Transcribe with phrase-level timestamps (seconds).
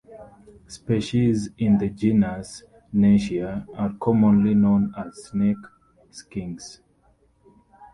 [0.65, 5.63] Species in the genus "Nessia" are commonly known as snake
[6.11, 6.79] skinks.